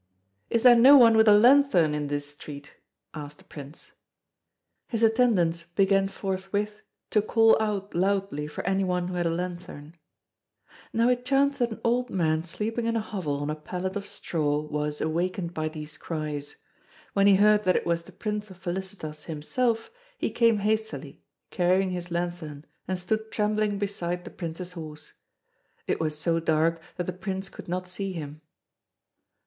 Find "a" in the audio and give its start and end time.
1.27-1.37, 9.27-9.29, 12.95-12.99, 13.51-13.55